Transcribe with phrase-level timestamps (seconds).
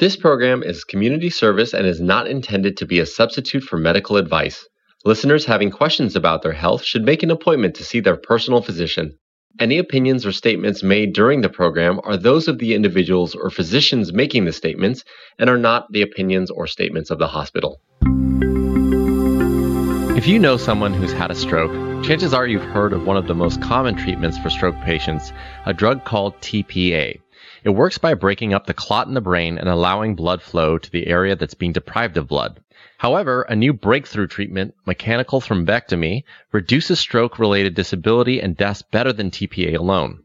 [0.00, 4.16] This program is community service and is not intended to be a substitute for medical
[4.16, 4.66] advice.
[5.04, 9.18] Listeners having questions about their health should make an appointment to see their personal physician.
[9.58, 14.10] Any opinions or statements made during the program are those of the individuals or physicians
[14.10, 15.04] making the statements
[15.38, 17.82] and are not the opinions or statements of the hospital.
[20.16, 21.72] If you know someone who's had a stroke,
[22.04, 25.30] chances are you've heard of one of the most common treatments for stroke patients,
[25.66, 27.20] a drug called TPA.
[27.62, 30.90] It works by breaking up the clot in the brain and allowing blood flow to
[30.90, 32.60] the area that's being deprived of blood.
[32.96, 39.30] However, a new breakthrough treatment, mechanical thrombectomy, reduces stroke related disability and deaths better than
[39.30, 40.22] TPA alone.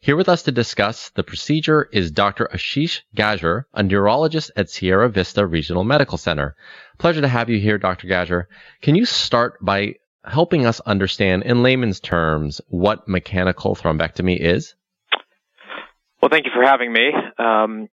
[0.00, 2.48] Here with us to discuss the procedure is Dr.
[2.54, 6.54] Ashish Gajjar, a neurologist at Sierra Vista Regional Medical Center.
[6.98, 8.06] Pleasure to have you here, Dr.
[8.06, 8.44] Gajjar.
[8.82, 14.76] Can you start by helping us understand in layman's terms what mechanical thrombectomy is?
[16.20, 17.12] Well, thank you for having me.
[17.38, 17.88] Um,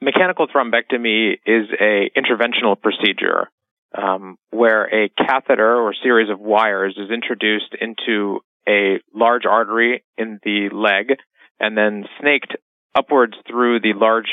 [0.00, 3.48] mechanical thrombectomy is a interventional procedure
[3.96, 10.38] um, where a catheter or series of wires is introduced into a large artery in
[10.42, 11.18] the leg
[11.58, 12.56] and then snaked
[12.94, 14.28] upwards through the large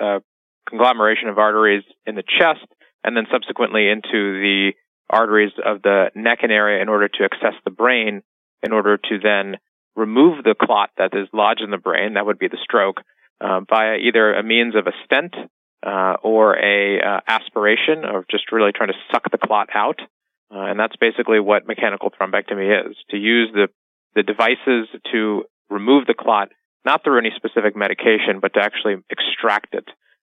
[0.00, 0.20] uh,
[0.68, 2.66] conglomeration of arteries in the chest
[3.04, 4.72] and then subsequently into the
[5.10, 8.22] arteries of the neck and area in order to access the brain
[8.62, 9.56] in order to then
[9.96, 13.00] remove the clot that is lodged in the brain, that would be the stroke,
[13.40, 15.34] uh, via either a means of a stent
[15.84, 20.00] uh, or a uh, aspiration of just really trying to suck the clot out.
[20.50, 23.68] Uh, and that's basically what mechanical thrombectomy is, to use the,
[24.14, 26.48] the devices to remove the clot,
[26.84, 29.88] not through any specific medication, but to actually extract it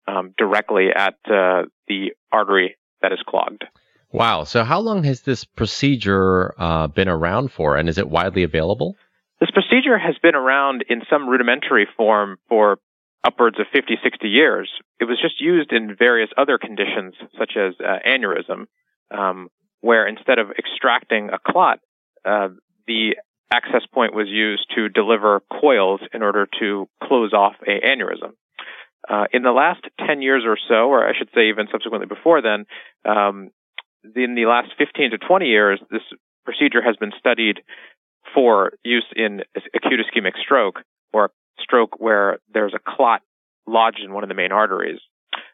[0.06, 3.64] um, directly at uh, the artery that is clogged.
[4.12, 4.44] Wow.
[4.44, 8.97] So, how long has this procedure uh, been around for, and is it widely available?
[9.41, 12.78] This procedure has been around in some rudimentary form for
[13.24, 14.70] upwards of 50, 60 years.
[15.00, 18.66] It was just used in various other conditions, such as uh, aneurysm,
[19.10, 19.48] um,
[19.80, 21.80] where instead of extracting a clot,
[22.24, 22.48] uh,
[22.86, 23.16] the
[23.50, 28.32] access point was used to deliver coils in order to close off a aneurysm.
[29.09, 32.43] Uh, in the last 10 years or so, or I should say even subsequently before
[32.43, 32.66] then,
[33.04, 33.50] um,
[34.04, 36.03] in the last 15 to 20 years, this
[36.44, 37.60] procedure has been studied
[38.34, 39.42] for use in
[39.74, 40.80] acute ischemic stroke
[41.12, 43.22] or stroke where there's a clot
[43.66, 45.00] lodged in one of the main arteries.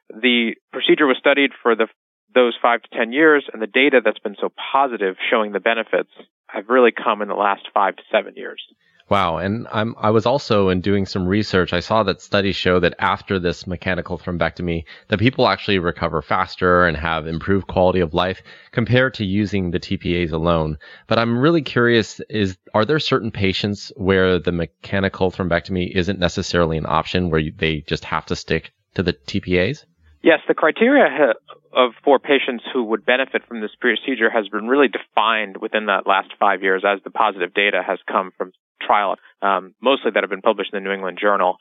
[0.09, 1.89] The procedure was studied for the,
[2.35, 6.11] those five to 10 years, and the data that's been so positive showing the benefits
[6.49, 8.63] have really come in the last five to seven years.
[9.09, 9.39] Wow.
[9.39, 11.73] And I'm, I was also in doing some research.
[11.73, 16.87] I saw that studies show that after this mechanical thrombectomy, that people actually recover faster
[16.87, 20.79] and have improved quality of life compared to using the TPAs alone.
[21.07, 26.77] But I'm really curious is, are there certain patients where the mechanical thrombectomy isn't necessarily
[26.77, 29.85] an option where you, they just have to stick to the TPAs?
[30.23, 31.35] Yes, the criteria
[31.73, 36.09] of for patients who would benefit from this procedure has been really defined within that
[36.09, 38.51] last five years as the positive data has come from
[38.81, 41.57] trial, um, mostly that have been published in the New England Journal.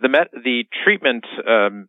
[0.00, 1.88] The met, the treatment um,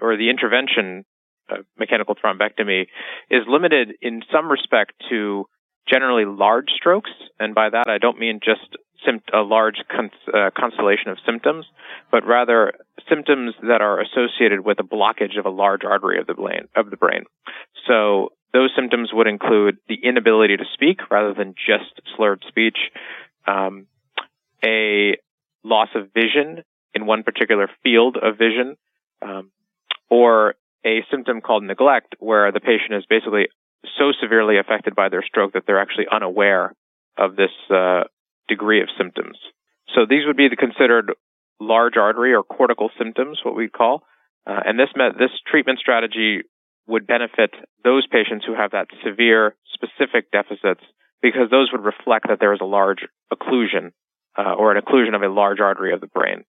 [0.00, 1.04] or the intervention,
[1.50, 2.86] uh, mechanical thrombectomy,
[3.30, 5.46] is limited in some respect to
[5.88, 8.76] generally large strokes, and by that I don't mean just
[9.32, 11.66] a large cons- uh, constellation of symptoms,
[12.10, 12.74] but rather
[13.08, 16.68] symptoms that are associated with a blockage of a large artery of the brain.
[16.76, 17.24] Of the brain.
[17.88, 22.76] So those symptoms would include the inability to speak rather than just slurred speech,
[23.50, 23.86] um,
[24.64, 25.16] a
[25.64, 26.62] loss of vision
[26.94, 28.76] in one particular field of vision,
[29.22, 29.50] um,
[30.08, 33.46] or a symptom called neglect, where the patient is basically
[33.98, 36.74] so severely affected by their stroke that they're actually unaware
[37.16, 38.04] of this uh,
[38.48, 39.38] degree of symptoms.
[39.94, 41.12] So these would be the considered
[41.60, 44.02] large artery or cortical symptoms, what we call,
[44.46, 46.42] uh, and this met, this treatment strategy
[46.86, 47.50] would benefit
[47.84, 50.82] those patients who have that severe specific deficits
[51.22, 53.00] because those would reflect that there is a large
[53.32, 53.92] occlusion
[54.38, 56.44] uh, or an occlusion of a large artery of the brain.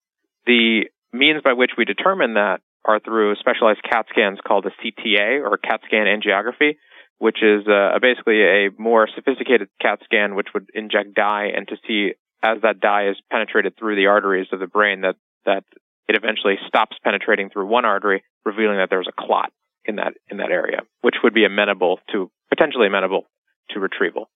[0.47, 5.41] The means by which we determine that are through specialized CAT scans called a CTA
[5.43, 6.77] or CAT scan angiography,
[7.19, 11.77] which is uh, basically a more sophisticated CAT scan which would inject dye and to
[11.87, 15.17] see as that dye is penetrated through the arteries of the brain that
[15.47, 15.65] that
[16.09, 19.53] it eventually stops penetrating through one artery, revealing that there's a clot
[19.85, 23.27] in that in that area, which would be amenable to potentially amenable
[23.71, 24.29] to retrieval.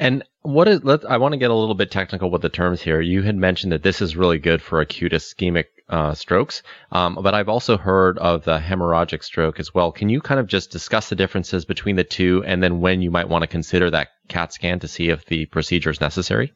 [0.00, 2.80] And what is, let I want to get a little bit technical with the terms
[2.80, 3.02] here.
[3.02, 7.34] You had mentioned that this is really good for acute ischemic uh, strokes, um, but
[7.34, 9.92] I've also heard of the hemorrhagic stroke as well.
[9.92, 13.10] Can you kind of just discuss the differences between the two and then when you
[13.10, 16.54] might want to consider that CAT scan to see if the procedure is necessary?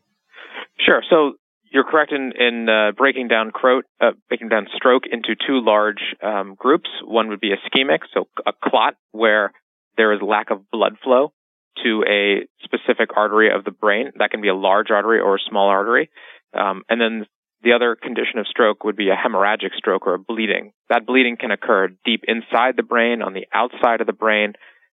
[0.78, 1.02] Sure.
[1.10, 1.32] So
[1.70, 3.52] you're correct in, in uh, breaking down
[4.00, 6.88] uh, breaking down stroke into two large um, groups.
[7.04, 9.52] One would be ischemic, so a clot where
[9.98, 11.34] there is lack of blood flow
[11.82, 14.12] to a specific artery of the brain.
[14.18, 16.10] That can be a large artery or a small artery.
[16.52, 17.26] Um, and then
[17.62, 20.72] the other condition of stroke would be a hemorrhagic stroke or a bleeding.
[20.90, 24.52] That bleeding can occur deep inside the brain, on the outside of the brain,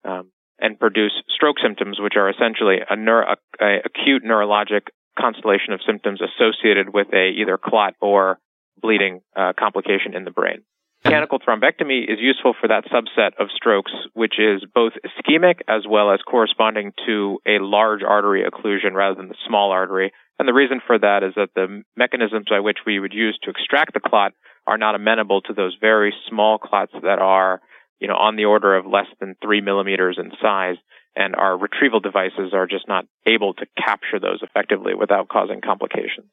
[0.05, 4.89] um, and produce stroke symptoms, which are essentially a, neuro, a, a acute neurologic
[5.19, 8.39] constellation of symptoms associated with a either clot or
[8.81, 10.63] bleeding uh, complication in the brain.
[11.05, 16.11] Mechanical thrombectomy is useful for that subset of strokes, which is both ischemic as well
[16.11, 20.13] as corresponding to a large artery occlusion rather than the small artery.
[20.39, 23.51] And the reason for that is that the mechanisms by which we would use to
[23.51, 24.33] extract the clot
[24.67, 27.61] are not amenable to those very small clots that are,
[28.01, 30.77] you know, on the order of less than three millimeters in size.
[31.15, 36.31] And our retrieval devices are just not able to capture those effectively without causing complications.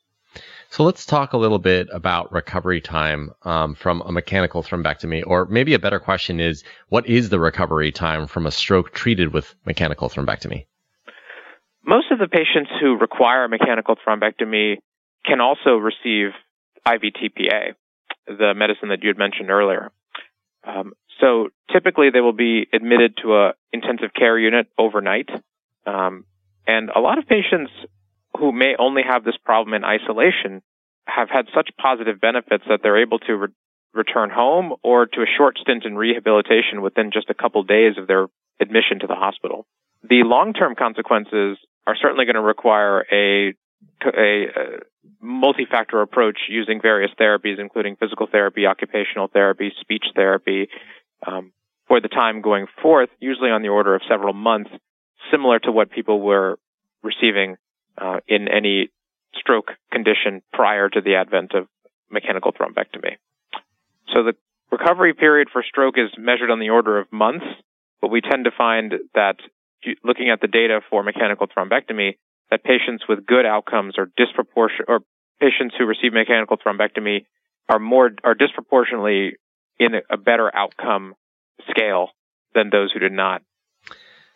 [0.69, 5.45] So let's talk a little bit about recovery time um, from a mechanical thrombectomy, or
[5.45, 9.53] maybe a better question is, what is the recovery time from a stroke treated with
[9.65, 10.65] mechanical thrombectomy?
[11.85, 14.77] Most of the patients who require mechanical thrombectomy
[15.25, 16.29] can also receive
[16.87, 17.73] IVTPA,
[18.27, 19.91] the medicine that you had mentioned earlier.
[20.63, 25.29] Um, so typically they will be admitted to a intensive care unit overnight.
[25.85, 26.25] Um,
[26.67, 27.71] and a lot of patients
[28.41, 30.63] who may only have this problem in isolation
[31.05, 33.47] have had such positive benefits that they're able to re-
[33.93, 38.07] return home or to a short stint in rehabilitation within just a couple days of
[38.07, 38.25] their
[38.59, 39.67] admission to the hospital.
[40.01, 43.53] The long-term consequences are certainly going to require a,
[44.05, 44.65] a, a
[45.21, 50.67] multi-factor approach using various therapies, including physical therapy, occupational therapy, speech therapy,
[51.27, 51.51] um,
[51.87, 54.71] for the time going forth, usually on the order of several months,
[55.29, 56.57] similar to what people were
[57.03, 57.57] receiving
[57.97, 58.89] uh, in any
[59.35, 61.67] stroke condition prior to the advent of
[62.09, 63.17] mechanical thrombectomy.
[64.13, 64.33] So the
[64.71, 67.45] recovery period for stroke is measured on the order of months,
[68.01, 69.37] but we tend to find that
[70.03, 72.17] looking at the data for mechanical thrombectomy,
[72.49, 74.99] that patients with good outcomes are disproportionate, or
[75.39, 77.25] patients who receive mechanical thrombectomy
[77.69, 79.37] are more are disproportionately
[79.79, 81.15] in a better outcome
[81.69, 82.09] scale
[82.53, 83.41] than those who did not.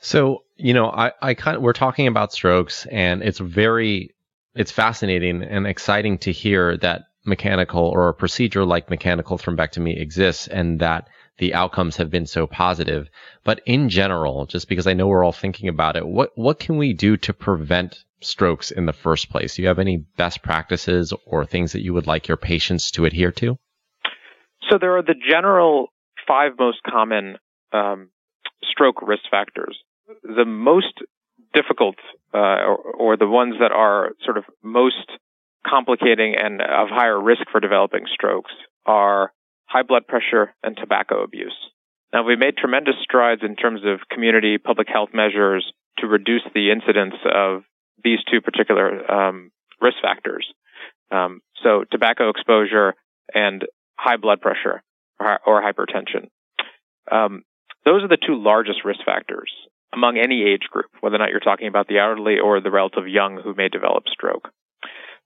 [0.05, 4.13] So, you know, I, I kind of, we're talking about strokes and it's very,
[4.53, 10.45] it's fascinating and exciting to hear that mechanical or a procedure like mechanical thrombectomy exists
[10.47, 11.07] and that
[11.39, 13.09] the outcomes have been so positive.
[13.43, 16.77] But in general, just because I know we're all thinking about it, what, what can
[16.77, 19.55] we do to prevent strokes in the first place?
[19.55, 23.05] Do you have any best practices or things that you would like your patients to
[23.05, 23.57] adhere to?
[24.69, 25.87] So there are the general
[26.27, 27.37] five most common
[27.73, 28.09] um,
[28.69, 29.75] stroke risk factors.
[30.23, 30.93] The most
[31.53, 31.95] difficult,
[32.33, 35.09] uh, or, or, the ones that are sort of most
[35.65, 38.51] complicating and of higher risk for developing strokes,
[38.85, 39.31] are
[39.65, 41.55] high blood pressure and tobacco abuse.
[42.13, 45.65] Now, we've made tremendous strides in terms of community public health measures
[45.99, 47.63] to reduce the incidence of
[48.03, 50.45] these two particular um, risk factors.
[51.11, 52.93] Um, so, tobacco exposure
[53.33, 53.63] and
[53.97, 54.83] high blood pressure
[55.19, 56.29] or, or hypertension.
[57.11, 57.43] Um,
[57.85, 59.51] those are the two largest risk factors
[59.95, 63.07] among any age group, whether or not you're talking about the elderly or the relative
[63.07, 64.50] young who may develop stroke.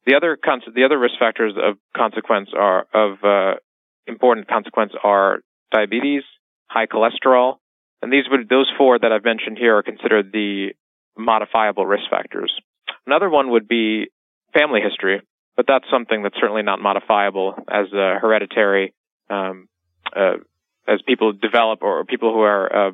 [0.05, 3.59] The other con- the other risk factors of consequence are of uh,
[4.07, 5.39] important consequence are
[5.73, 6.23] diabetes,
[6.67, 7.57] high cholesterol,
[8.01, 10.69] and these would those four that I've mentioned here are considered the
[11.17, 12.53] modifiable risk factors.
[13.05, 14.07] Another one would be
[14.53, 15.21] family history,
[15.57, 18.93] but that's something that's certainly not modifiable as a hereditary
[19.29, 19.67] um,
[20.15, 20.37] uh,
[20.87, 22.91] as people develop or people who are uh,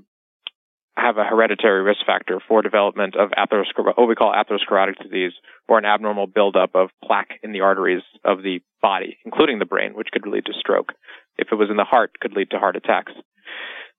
[0.97, 5.33] have a hereditary risk factor for development of what we call atherosclerotic disease,
[5.67, 9.93] or an abnormal buildup of plaque in the arteries of the body, including the brain,
[9.93, 10.93] which could lead to stroke.
[11.37, 13.11] If it was in the heart, could lead to heart attacks.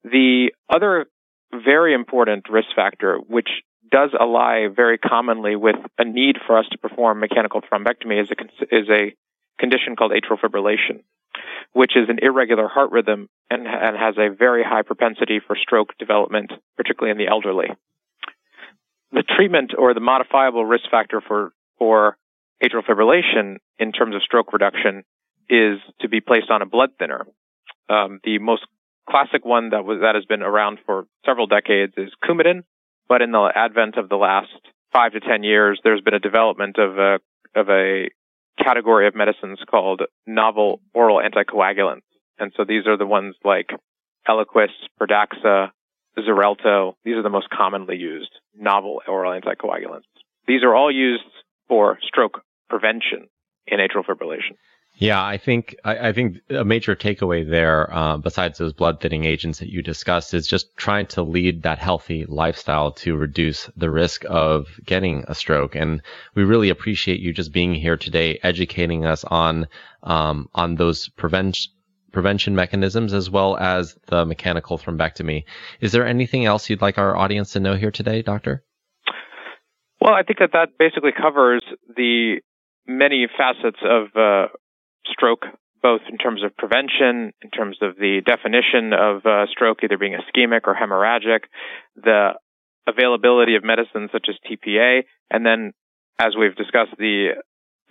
[0.04, 1.06] The other
[1.52, 3.48] very important risk factor, which
[3.90, 8.74] does ally very commonly with a need for us to perform mechanical thrombectomy, is a,
[8.74, 9.14] is a
[9.58, 11.02] condition called atrial fibrillation
[11.72, 15.96] which is an irregular heart rhythm and, and has a very high propensity for stroke
[15.98, 17.68] development, particularly in the elderly.
[19.12, 22.16] The treatment or the modifiable risk factor for, for
[22.62, 25.04] atrial fibrillation in terms of stroke reduction
[25.48, 27.26] is to be placed on a blood thinner.
[27.88, 28.66] Um, the most
[29.08, 32.64] classic one that was that has been around for several decades is Coumadin,
[33.08, 34.50] but in the advent of the last
[34.92, 37.18] five to ten years, there's been a development of a
[37.54, 38.10] of a
[38.62, 42.02] category of medicines called novel oral anticoagulants.
[42.38, 43.70] And so these are the ones like
[44.28, 44.68] Eliquis,
[45.00, 45.70] Pradaxa,
[46.18, 46.94] Xarelto.
[47.04, 50.08] These are the most commonly used novel oral anticoagulants.
[50.46, 51.24] These are all used
[51.68, 53.28] for stroke prevention.
[53.66, 54.54] in atrial fibrillation.
[54.98, 59.24] Yeah, I think I, I think a major takeaway there, uh, besides those blood thinning
[59.24, 63.90] agents that you discussed, is just trying to lead that healthy lifestyle to reduce the
[63.90, 65.74] risk of getting a stroke.
[65.74, 66.00] And
[66.34, 69.66] we really appreciate you just being here today, educating us on
[70.02, 71.72] um, on those prevention
[72.10, 75.44] prevention mechanisms as well as the mechanical thrombectomy.
[75.82, 78.64] Is there anything else you'd like our audience to know here today, Doctor?
[80.00, 81.62] Well, I think that that basically covers
[81.94, 82.36] the
[82.86, 84.46] many facets of uh,
[85.10, 85.44] stroke,
[85.82, 90.14] both in terms of prevention, in terms of the definition of uh, stroke either being
[90.14, 91.40] ischemic or hemorrhagic,
[91.96, 92.32] the
[92.86, 95.72] availability of medicines such as TPA, and then,
[96.18, 97.34] as we've discussed, the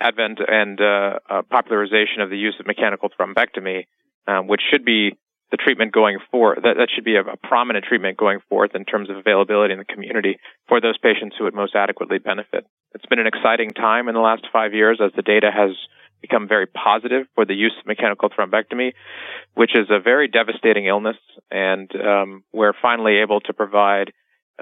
[0.00, 3.86] advent and uh, uh, popularization of the use of mechanical thrombectomy,
[4.26, 5.16] um, which should be
[5.50, 6.60] the treatment going forward.
[6.64, 9.78] That, that should be a, a, prominent treatment going forth in terms of availability in
[9.78, 12.66] the community for those patients who would most adequately benefit.
[12.94, 15.70] It's been an exciting time in the last five years as the data has
[16.20, 18.92] become very positive for the use of mechanical thrombectomy,
[19.54, 21.16] which is a very devastating illness,
[21.50, 24.12] and um, we're finally able to provide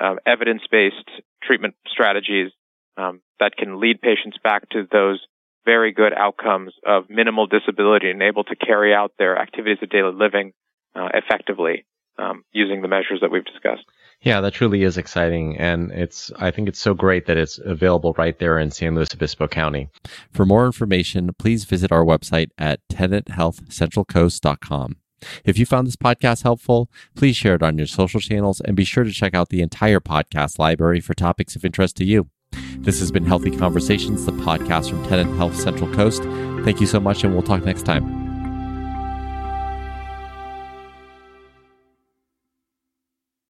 [0.00, 1.10] uh, evidence-based
[1.42, 2.50] treatment strategies
[2.96, 5.20] um, that can lead patients back to those
[5.64, 10.12] very good outcomes of minimal disability and able to carry out their activities of daily
[10.12, 10.52] living
[10.94, 11.86] uh, effectively
[12.18, 13.84] um, using the measures that we've discussed.
[14.24, 15.56] Yeah, that truly is exciting.
[15.58, 19.12] And it's, I think it's so great that it's available right there in San Luis
[19.14, 19.90] Obispo County.
[20.32, 24.96] For more information, please visit our website at tenethealthcentralcoast.com.
[25.44, 28.84] If you found this podcast helpful, please share it on your social channels and be
[28.84, 32.28] sure to check out the entire podcast library for topics of interest to you.
[32.78, 36.22] This has been Healthy Conversations, the podcast from Tenet Health Central Coast.
[36.64, 38.23] Thank you so much, and we'll talk next time.